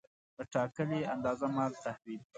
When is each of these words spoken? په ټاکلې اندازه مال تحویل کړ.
په 0.35 0.43
ټاکلې 0.53 0.99
اندازه 1.13 1.47
مال 1.55 1.71
تحویل 1.83 2.19
کړ. 2.25 2.29